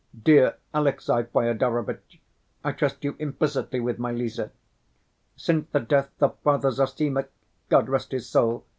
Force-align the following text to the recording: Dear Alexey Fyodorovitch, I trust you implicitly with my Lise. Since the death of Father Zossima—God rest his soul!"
Dear 0.19 0.55
Alexey 0.73 1.25
Fyodorovitch, 1.31 2.19
I 2.63 2.71
trust 2.71 3.03
you 3.03 3.15
implicitly 3.19 3.79
with 3.79 3.99
my 3.99 4.09
Lise. 4.11 4.39
Since 5.35 5.69
the 5.73 5.79
death 5.79 6.09
of 6.21 6.39
Father 6.39 6.71
Zossima—God 6.71 7.87
rest 7.87 8.11
his 8.11 8.27
soul!" 8.27 8.65